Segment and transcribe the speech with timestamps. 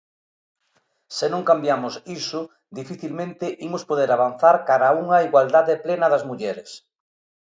[1.17, 2.41] Se non cambiamos iso,
[2.79, 6.69] dificilmente imos poder avanzar cara a unha igualdade plena das mulleres.